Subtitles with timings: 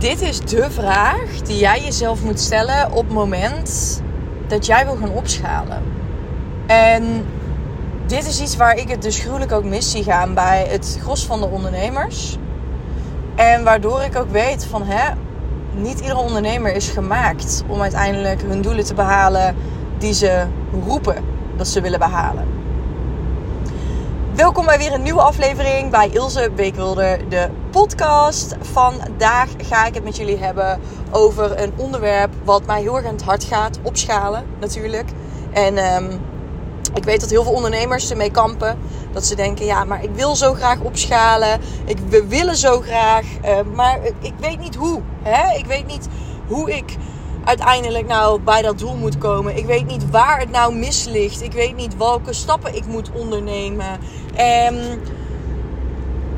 [0.00, 4.00] dit is de vraag die jij jezelf moet stellen op het moment
[4.46, 5.82] dat jij wil gaan opschalen.
[6.66, 7.26] En
[8.06, 11.26] dit is iets waar ik het dus gruwelijk ook mis zie gaan bij het gros
[11.26, 12.38] van de ondernemers.
[13.34, 15.12] En waardoor ik ook weet van hè,
[15.74, 19.56] niet iedere ondernemer is gemaakt om uiteindelijk hun doelen te behalen
[19.98, 20.46] die ze
[20.86, 21.24] roepen
[21.56, 22.59] dat ze willen behalen.
[24.34, 28.56] Welkom bij weer een nieuwe aflevering bij Ilse Beekwilder, de podcast.
[28.60, 33.12] Vandaag ga ik het met jullie hebben over een onderwerp wat mij heel erg aan
[33.12, 33.78] het hart gaat.
[33.82, 35.08] Opschalen natuurlijk.
[35.52, 36.20] En um,
[36.94, 38.78] ik weet dat heel veel ondernemers ermee kampen.
[39.12, 41.60] Dat ze denken, ja, maar ik wil zo graag opschalen.
[41.84, 43.24] Ik, we willen zo graag.
[43.44, 45.00] Uh, maar ik weet niet hoe.
[45.22, 45.56] Hè?
[45.56, 46.08] Ik weet niet
[46.46, 46.96] hoe ik
[47.44, 49.56] uiteindelijk nou bij dat doel moet komen.
[49.56, 51.42] Ik weet niet waar het nou misligt.
[51.42, 53.98] Ik weet niet welke stappen ik moet ondernemen.
[54.40, 55.00] En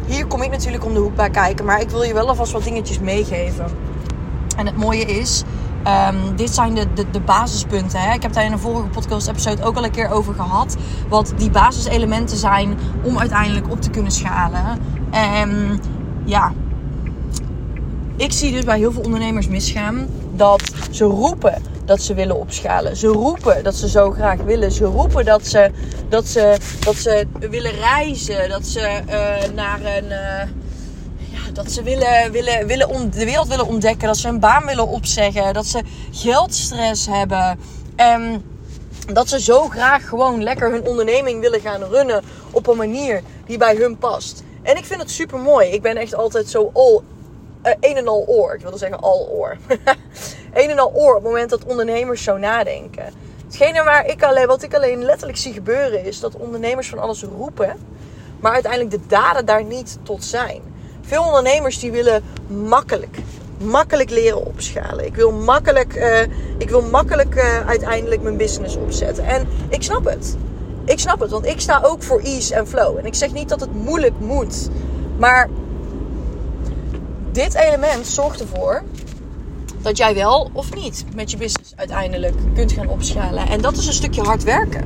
[0.07, 1.65] hier kom ik natuurlijk om de hoek bij kijken.
[1.65, 3.67] Maar ik wil je wel alvast wat dingetjes meegeven.
[4.57, 5.43] En het mooie is,
[5.87, 8.01] um, dit zijn de, de, de basispunten.
[8.01, 8.15] Hè?
[8.15, 10.77] Ik heb daar in een vorige podcast-episode ook al een keer over gehad.
[11.09, 14.79] Wat die basiselementen zijn om uiteindelijk op te kunnen schalen.
[15.11, 15.81] En
[16.25, 16.53] ja,
[18.17, 21.63] ik zie dus bij heel veel ondernemers misgaan dat ze roepen
[21.93, 22.97] dat ze willen opschalen.
[22.97, 24.73] Ze roepen dat ze zo graag willen.
[24.73, 25.71] Ze roepen dat ze,
[26.09, 28.49] dat ze, dat ze willen reizen.
[28.49, 30.05] Dat ze uh, naar een.
[30.05, 30.43] Uh,
[31.33, 34.07] ja, dat ze willen, willen, willen om, de wereld willen ontdekken.
[34.07, 35.55] Dat ze een baan willen opzeggen.
[35.55, 37.59] Dat ze geldstress hebben.
[37.97, 38.45] En
[39.13, 42.23] dat ze zo graag gewoon lekker hun onderneming willen gaan runnen.
[42.51, 44.43] Op een manier die bij hun past.
[44.63, 45.69] En ik vind het super mooi.
[45.69, 47.01] Ik ben echt altijd zo all
[47.67, 48.55] uh, een en al oor.
[48.55, 49.57] Ik wilde zeggen al oor.
[50.53, 53.05] een en al oor op het moment dat ondernemers zo nadenken.
[53.45, 57.23] Hetgene waar ik alleen, wat ik alleen letterlijk zie gebeuren is dat ondernemers van alles
[57.23, 57.77] roepen,
[58.41, 60.63] maar uiteindelijk de daden daar niet tot zijn.
[61.01, 63.19] Veel ondernemers die willen makkelijk,
[63.59, 65.07] makkelijk leren opschalen.
[65.07, 66.21] Ik wil makkelijk, uh,
[66.59, 69.25] ik wil makkelijk uh, uiteindelijk mijn business opzetten.
[69.25, 70.37] En ik snap het.
[70.85, 72.99] Ik snap het, want ik sta ook voor ease en flow.
[72.99, 74.69] En ik zeg niet dat het moeilijk moet,
[75.19, 75.49] maar
[77.33, 78.83] dit element zorgt ervoor
[79.83, 83.49] dat jij wel of niet met je business uiteindelijk kunt gaan opschalen.
[83.49, 84.85] En dat is een stukje hard werken.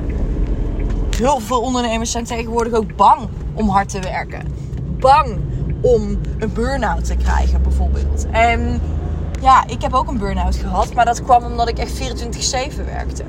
[1.17, 4.47] Heel veel ondernemers zijn tegenwoordig ook bang om hard te werken.
[4.99, 5.39] Bang
[5.81, 8.25] om een burn-out te krijgen, bijvoorbeeld.
[8.31, 8.81] En
[9.41, 12.01] ja, ik heb ook een burn-out gehad, maar dat kwam omdat ik echt
[12.79, 13.23] 24-7 werkte.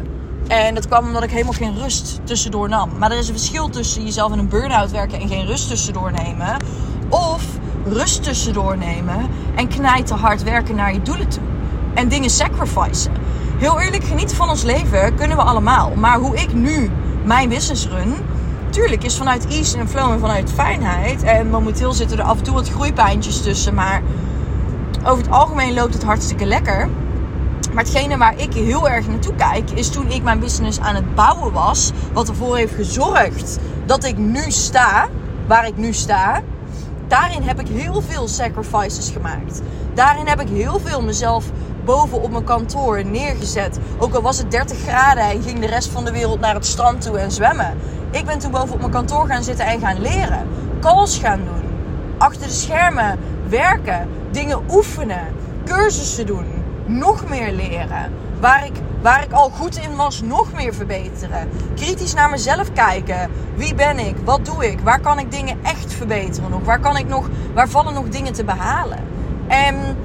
[0.48, 2.98] En dat kwam omdat ik helemaal geen rust tussendoor nam.
[2.98, 6.12] Maar er is een verschil tussen jezelf in een burn-out werken en geen rust tussendoor
[6.12, 6.56] nemen.
[7.08, 7.44] Of
[7.84, 11.42] rust tussendoor nemen en knijten hard werken naar je doelen toe.
[11.94, 13.12] En dingen sacrificen.
[13.58, 15.92] Heel eerlijk, genieten van ons leven kunnen we allemaal.
[15.96, 16.90] Maar hoe ik nu
[17.24, 18.14] mijn business run,
[18.70, 21.22] tuurlijk is vanuit ease en flow en vanuit fijnheid.
[21.22, 23.74] En momenteel zitten er af en toe wat groeipijntjes tussen.
[23.74, 24.02] Maar
[25.04, 26.88] over het algemeen loopt het hartstikke lekker.
[27.72, 31.14] Maar hetgene waar ik heel erg naartoe kijk, is toen ik mijn business aan het
[31.14, 31.92] bouwen was.
[32.12, 35.08] Wat ervoor heeft gezorgd dat ik nu sta
[35.46, 36.42] waar ik nu sta
[37.08, 39.62] daarin heb ik heel veel sacrifices gemaakt.
[39.94, 41.44] Daarin heb ik heel veel mezelf
[41.88, 43.78] boven op mijn kantoor neergezet.
[43.98, 46.66] Ook al was het 30 graden en ging de rest van de wereld naar het
[46.66, 47.78] strand toe en zwemmen.
[48.10, 50.48] Ik ben toen boven op mijn kantoor gaan zitten en gaan leren.
[50.80, 51.62] Calls gaan doen.
[52.18, 54.08] Achter de schermen werken.
[54.30, 55.20] Dingen oefenen.
[55.64, 56.44] Cursussen doen.
[56.86, 58.12] Nog meer leren.
[58.40, 61.48] Waar ik, waar ik al goed in was, nog meer verbeteren.
[61.74, 63.30] Kritisch naar mezelf kijken.
[63.54, 64.16] Wie ben ik?
[64.24, 64.80] Wat doe ik?
[64.80, 66.64] Waar kan ik dingen echt verbeteren nog?
[66.64, 68.98] Waar, kan ik nog, waar vallen nog dingen te behalen?
[69.46, 69.96] En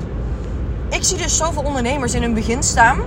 [0.93, 2.99] ik zie dus zoveel ondernemers in hun begin staan.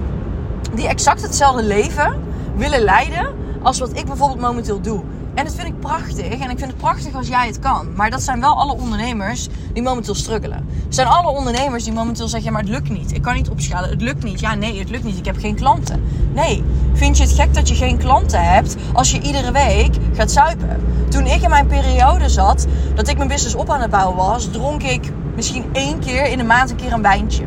[0.74, 2.22] Die exact hetzelfde leven
[2.56, 5.02] willen leiden als wat ik bijvoorbeeld momenteel doe.
[5.34, 6.38] En dat vind ik prachtig.
[6.38, 7.94] En ik vind het prachtig als jij het kan.
[7.94, 10.66] Maar dat zijn wel alle ondernemers die momenteel struggelen.
[10.84, 13.12] Het zijn alle ondernemers die momenteel zeggen: ja, maar het lukt niet.
[13.12, 13.90] Ik kan niet opschalen.
[13.90, 14.40] Het lukt niet.
[14.40, 15.18] Ja, nee, het lukt niet.
[15.18, 16.02] Ik heb geen klanten.
[16.34, 16.64] Nee.
[16.92, 20.80] Vind je het gek dat je geen klanten hebt als je iedere week gaat zuipen?
[21.08, 24.50] Toen ik in mijn periode zat, dat ik mijn business op aan het bouwen was,
[24.50, 27.44] dronk ik misschien één keer in de maand een keer een wijntje.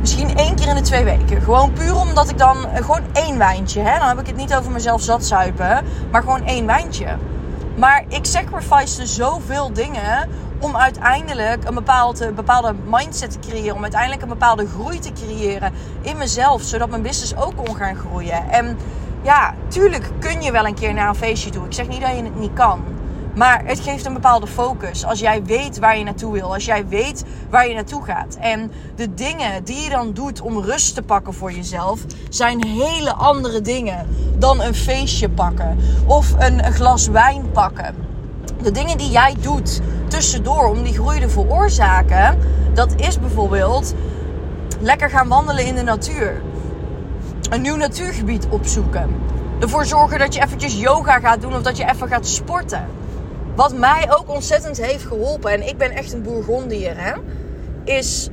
[0.00, 1.42] Misschien één keer in de twee weken.
[1.42, 3.80] Gewoon puur omdat ik dan gewoon één wijntje.
[3.80, 3.98] Hè?
[3.98, 5.84] Dan heb ik het niet over mezelf zat zuipen.
[6.10, 7.06] Maar gewoon één wijntje.
[7.76, 10.28] Maar ik sacrifice zoveel dingen
[10.60, 13.76] om uiteindelijk een bepaalde, bepaalde mindset te creëren.
[13.76, 16.62] Om uiteindelijk een bepaalde groei te creëren in mezelf.
[16.62, 18.50] Zodat mijn business ook kon gaan groeien.
[18.50, 18.78] En
[19.22, 21.64] ja, tuurlijk kun je wel een keer naar een feestje toe.
[21.64, 22.80] Ik zeg niet dat je het niet kan.
[23.38, 25.04] Maar het geeft een bepaalde focus.
[25.04, 26.54] Als jij weet waar je naartoe wil.
[26.54, 28.36] Als jij weet waar je naartoe gaat.
[28.40, 32.00] En de dingen die je dan doet om rust te pakken voor jezelf.
[32.28, 34.06] Zijn hele andere dingen
[34.38, 35.78] dan een feestje pakken.
[36.06, 37.94] Of een, glas wijn pakken.
[38.62, 42.38] De dingen die jij doet tussendoor om die groei te veroorzaken.
[42.74, 43.94] Dat is bijvoorbeeld
[44.80, 46.42] lekker gaan wandelen in de natuur.
[47.50, 49.14] Een nieuw natuurgebied opzoeken.
[49.60, 52.98] Ervoor zorgen dat je eventjes yoga gaat doen of dat je even gaat sporten.
[53.58, 57.12] Wat mij ook ontzettend heeft geholpen, en ik ben echt een bourgondier, hè,
[57.84, 58.28] is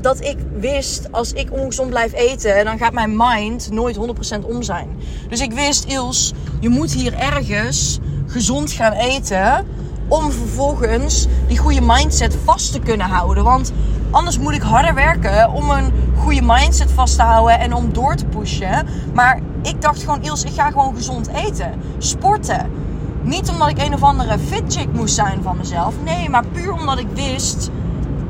[0.00, 4.62] dat ik wist, als ik ongezond blijf eten, dan gaat mijn mind nooit 100% om
[4.62, 4.88] zijn.
[5.28, 9.66] Dus ik wist, Ils, je moet hier ergens gezond gaan eten.
[10.08, 13.44] Om vervolgens die goede mindset vast te kunnen houden.
[13.44, 13.72] Want
[14.10, 18.14] anders moet ik harder werken om een goede mindset vast te houden en om door
[18.14, 18.86] te pushen.
[19.14, 21.72] Maar ik dacht gewoon, Ils, ik ga gewoon gezond eten.
[21.98, 22.89] Sporten.
[23.22, 25.94] Niet omdat ik een of andere fit chick moest zijn van mezelf.
[26.04, 27.70] Nee, maar puur omdat ik wist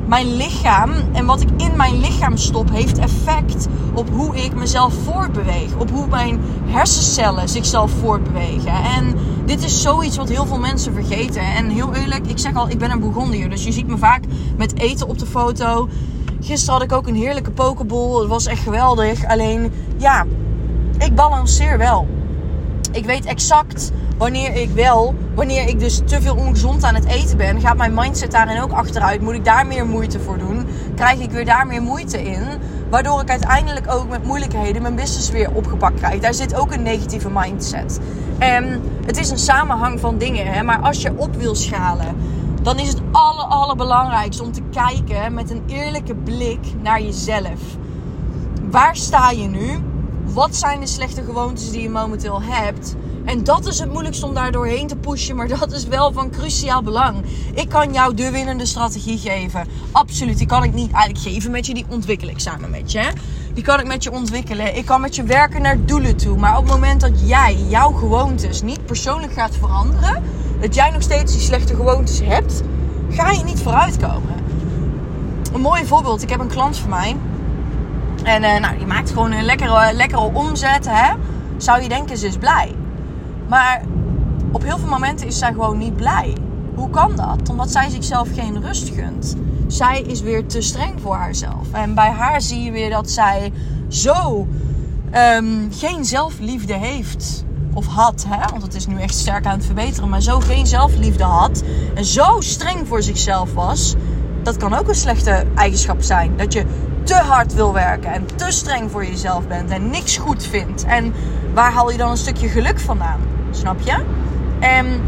[0.05, 4.93] mijn lichaam en wat ik in mijn lichaam stop heeft effect op hoe ik mezelf
[5.03, 5.75] voortbeweeg.
[5.77, 8.73] Op hoe mijn hersencellen zichzelf voortbewegen.
[8.73, 9.15] En
[9.45, 11.41] dit is zoiets wat heel veel mensen vergeten.
[11.41, 13.49] En heel eerlijk, ik zeg al, ik ben een Bourgondier.
[13.49, 14.23] Dus je ziet me vaak
[14.57, 15.89] met eten op de foto.
[16.41, 18.19] Gisteren had ik ook een heerlijke pokeball.
[18.19, 19.25] Het was echt geweldig.
[19.25, 20.25] Alleen, ja,
[20.97, 22.07] ik balanceer wel.
[22.91, 27.37] Ik weet exact wanneer ik wel, wanneer ik dus te veel ongezond aan het eten
[27.37, 29.21] ben, gaat mijn mindset daarin ook achteruit.
[29.21, 30.65] Moet ik daar meer moeite voor doen?
[30.95, 32.43] Krijg ik weer daar meer moeite in?
[32.89, 36.19] Waardoor ik uiteindelijk ook met moeilijkheden mijn business weer opgepakt krijg.
[36.19, 37.99] Daar zit ook een negatieve mindset.
[38.37, 40.45] En het is een samenhang van dingen.
[40.45, 40.63] Hè?
[40.63, 42.15] Maar als je op wil schalen,
[42.61, 47.59] dan is het aller, allerbelangrijkste om te kijken met een eerlijke blik naar jezelf.
[48.69, 49.79] Waar sta je nu?
[50.33, 52.95] Wat zijn de slechte gewoontes die je momenteel hebt?
[53.25, 55.35] En dat is het moeilijkste om daar doorheen te pushen.
[55.35, 57.25] Maar dat is wel van cruciaal belang.
[57.53, 59.67] Ik kan jou de winnende strategie geven.
[59.91, 60.37] Absoluut.
[60.37, 61.73] Die kan ik niet eigenlijk geven met je.
[61.73, 63.11] Die ontwikkel ik samen met je.
[63.53, 64.75] Die kan ik met je ontwikkelen.
[64.75, 66.37] Ik kan met je werken naar doelen toe.
[66.37, 70.23] Maar op het moment dat jij jouw gewoontes niet persoonlijk gaat veranderen.
[70.61, 72.61] Dat jij nog steeds die slechte gewoontes hebt.
[73.09, 74.35] Ga je niet vooruitkomen.
[75.53, 76.21] Een mooi voorbeeld.
[76.21, 77.15] Ik heb een klant van mij.
[78.23, 80.87] En uh, nou, die maakt gewoon een lekkere, lekkere omzet.
[80.89, 81.13] Hè?
[81.57, 82.75] Zou je denken, ze is blij.
[83.47, 83.81] Maar
[84.51, 86.37] op heel veel momenten is zij gewoon niet blij.
[86.75, 87.49] Hoe kan dat?
[87.49, 89.35] Omdat zij zichzelf geen rust gunt.
[89.67, 91.71] Zij is weer te streng voor haarzelf.
[91.71, 93.53] En bij haar zie je weer dat zij
[93.87, 94.47] zo
[95.35, 97.45] um, geen zelfliefde heeft.
[97.73, 98.49] Of had, hè?
[98.49, 100.09] want het is nu echt sterk aan het verbeteren.
[100.09, 101.63] Maar zo geen zelfliefde had.
[101.95, 103.95] En zo streng voor zichzelf was.
[104.43, 106.37] Dat kan ook een slechte eigenschap zijn.
[106.37, 106.65] Dat je
[107.03, 110.83] te hard wil werken en te streng voor jezelf bent en niks goed vindt.
[110.83, 111.13] En
[111.53, 113.19] waar haal je dan een stukje geluk vandaan?
[113.51, 113.95] Snap je?
[114.59, 115.01] En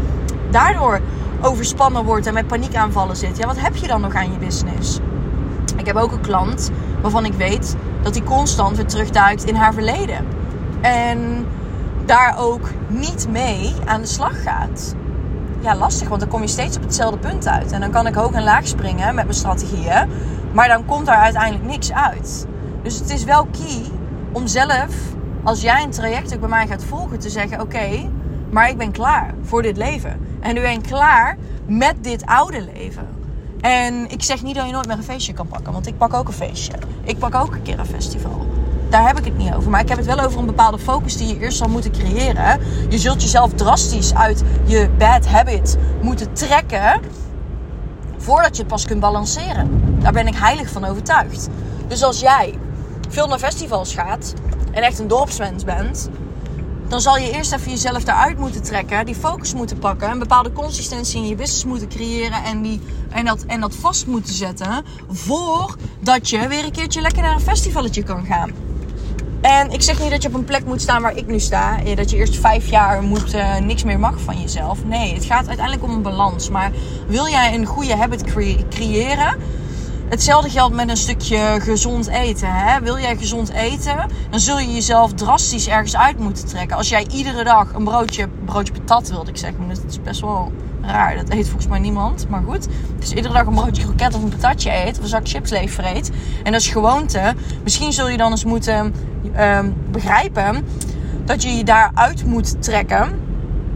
[0.50, 1.00] daardoor
[1.40, 3.36] overspannen wordt en met paniekaanvallen zit.
[3.36, 4.98] Ja, wat heb je dan nog aan je business?
[5.76, 6.70] Ik heb ook een klant
[7.02, 10.26] waarvan ik weet dat hij constant weer terugduikt in haar verleden.
[10.80, 11.46] En
[12.04, 14.94] daar ook niet mee aan de slag gaat.
[15.60, 17.72] Ja, lastig, want dan kom je steeds op hetzelfde punt uit.
[17.72, 20.08] En dan kan ik hoog en laag springen met mijn strategieën.
[20.54, 22.46] Maar dan komt daar uiteindelijk niks uit.
[22.82, 23.82] Dus het is wel key
[24.32, 24.94] om zelf,
[25.42, 28.10] als jij een traject ook bij mij gaat volgen, te zeggen: Oké,
[28.50, 30.20] maar ik ben klaar voor dit leven.
[30.40, 31.36] En nu ben ik klaar
[31.66, 33.08] met dit oude leven.
[33.60, 36.14] En ik zeg niet dat je nooit meer een feestje kan pakken, want ik pak
[36.14, 36.72] ook een feestje.
[37.02, 38.46] Ik pak ook een keer een festival.
[38.90, 39.70] Daar heb ik het niet over.
[39.70, 42.60] Maar ik heb het wel over een bepaalde focus die je eerst zal moeten creëren.
[42.88, 47.00] Je zult jezelf drastisch uit je bad habit moeten trekken
[48.16, 49.83] voordat je het pas kunt balanceren.
[50.04, 51.48] Daar ben ik heilig van overtuigd.
[51.88, 52.58] Dus als jij
[53.08, 54.34] veel naar festivals gaat
[54.72, 56.08] en echt een dorpsmens bent,
[56.88, 60.52] dan zal je eerst even jezelf eruit moeten trekken, die focus moeten pakken, een bepaalde
[60.52, 64.84] consistentie in je business moeten creëren en, die, en, dat, en dat vast moeten zetten,
[65.10, 68.50] voordat je weer een keertje lekker naar een festivalletje kan gaan.
[69.40, 71.76] En ik zeg niet dat je op een plek moet staan waar ik nu sta.
[71.94, 74.84] Dat je eerst vijf jaar moet, uh, niks meer mag van jezelf.
[74.84, 76.50] Nee, het gaat uiteindelijk om een balans.
[76.50, 76.72] Maar
[77.06, 78.24] wil jij een goede habit
[78.68, 79.62] creëren?
[80.08, 82.48] Hetzelfde geldt met een stukje gezond eten.
[82.52, 82.80] Hè?
[82.80, 86.76] Wil jij gezond eten, dan zul je jezelf drastisch ergens uit moeten trekken.
[86.76, 90.52] Als jij iedere dag een broodje, broodje patat wilde ik zeggen, dat is best wel
[90.82, 91.16] raar.
[91.16, 92.28] Dat eet volgens mij niemand.
[92.28, 92.68] Maar goed.
[92.98, 94.96] Dus iedere dag een broodje kroket of een patatje eet.
[94.96, 96.10] Of een zak chips leeg vreet.
[96.42, 97.34] En dat is gewoonte.
[97.62, 98.94] Misschien zul je dan eens moeten
[99.40, 100.66] um, begrijpen
[101.24, 103.23] dat je je daaruit moet trekken.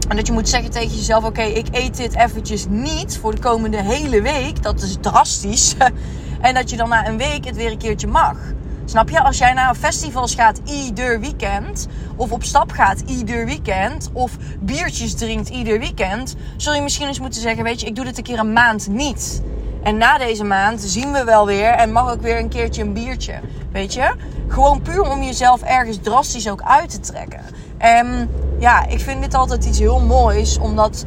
[0.09, 3.41] En dat je moet zeggen tegen jezelf: Oké, ik eet dit eventjes niet voor de
[3.41, 4.63] komende hele week.
[4.63, 5.75] Dat is drastisch.
[6.41, 8.37] en dat je dan na een week het weer een keertje mag.
[8.85, 9.23] Snap je?
[9.23, 15.13] Als jij naar festivals gaat ieder weekend, of op stap gaat ieder weekend, of biertjes
[15.13, 18.23] drinkt ieder weekend, zul je misschien eens moeten zeggen: Weet je, ik doe dit een
[18.23, 19.41] keer een maand niet.
[19.83, 22.93] En na deze maand zien we wel weer en mag ik weer een keertje een
[22.93, 23.39] biertje.
[23.71, 24.15] Weet je?
[24.49, 27.41] Gewoon puur om jezelf ergens drastisch ook uit te trekken.
[27.77, 28.29] En
[28.59, 31.05] ja, ik vind dit altijd iets heel moois, omdat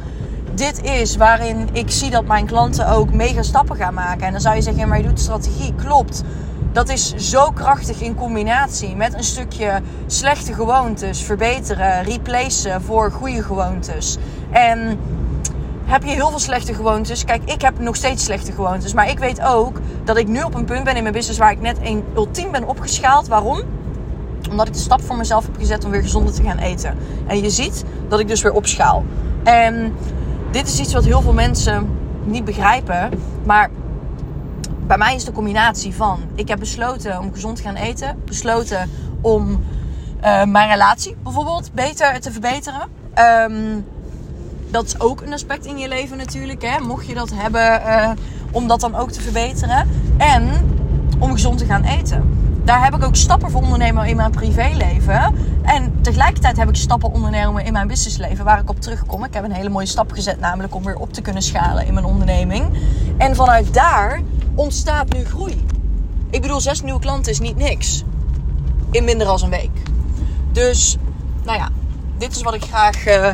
[0.53, 4.25] dit is waarin ik zie dat mijn klanten ook mega stappen gaan maken.
[4.25, 5.73] En dan zou je zeggen, maar je doet strategie.
[5.75, 6.23] Klopt.
[6.71, 13.43] Dat is zo krachtig in combinatie met een stukje slechte gewoontes verbeteren, replacen voor goede
[13.43, 14.17] gewoontes.
[14.51, 14.99] En
[15.85, 17.25] heb je heel veel slechte gewoontes.
[17.25, 18.93] Kijk, ik heb nog steeds slechte gewoontes.
[18.93, 21.51] Maar ik weet ook dat ik nu op een punt ben in mijn business waar
[21.51, 23.27] ik net een ultiem ben opgeschaald.
[23.27, 23.61] Waarom?
[24.49, 26.97] Omdat ik de stap voor mezelf heb gezet om weer gezonder te gaan eten.
[27.27, 29.03] En je ziet dat ik dus weer opschaal.
[29.43, 29.95] En
[30.51, 31.89] dit is iets wat heel veel mensen
[32.23, 33.09] niet begrijpen.
[33.45, 33.69] Maar
[34.87, 36.19] bij mij is de combinatie van...
[36.35, 38.17] Ik heb besloten om gezond te gaan eten.
[38.25, 38.89] Besloten
[39.21, 39.63] om
[40.23, 42.81] uh, mijn relatie bijvoorbeeld beter te verbeteren.
[43.49, 43.85] Um,
[44.73, 46.61] dat is ook een aspect in je leven natuurlijk.
[46.61, 46.79] Hè?
[46.79, 48.09] Mocht je dat hebben, uh,
[48.51, 49.89] om dat dan ook te verbeteren.
[50.17, 50.49] En
[51.19, 52.37] om gezond te gaan eten.
[52.63, 55.35] Daar heb ik ook stappen voor ondernemen in mijn privéleven.
[55.63, 59.23] En tegelijkertijd heb ik stappen ondernemen in mijn businessleven waar ik op terugkom.
[59.23, 61.93] Ik heb een hele mooie stap gezet, namelijk om weer op te kunnen schalen in
[61.93, 62.77] mijn onderneming.
[63.17, 64.21] En vanuit daar
[64.55, 65.65] ontstaat nu groei.
[66.29, 68.03] Ik bedoel, zes nieuwe klanten is niet niks.
[68.91, 69.81] In minder dan een week.
[70.51, 70.97] Dus,
[71.43, 71.69] nou ja,
[72.17, 73.29] dit is wat ik graag uh,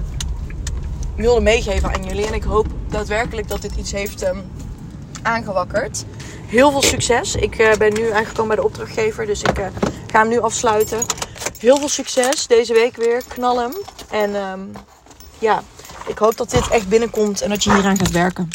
[1.21, 2.27] wilde meegeven aan jullie.
[2.27, 4.51] En ik hoop daadwerkelijk dat dit iets heeft um,
[5.21, 6.05] aangewakkerd.
[6.45, 7.35] Heel veel succes.
[7.35, 9.65] Ik uh, ben nu aangekomen bij de opdrachtgever, dus ik uh,
[10.11, 10.99] ga hem nu afsluiten.
[11.59, 13.23] Heel veel succes deze week weer.
[13.27, 13.73] Knal hem.
[14.09, 14.71] En um,
[15.39, 15.63] ja,
[16.07, 18.47] ik hoop dat dit echt binnenkomt en dat je hieraan gaat werken.